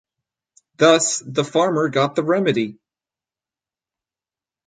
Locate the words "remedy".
2.23-2.79